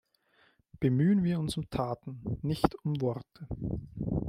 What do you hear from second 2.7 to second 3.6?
um Worte.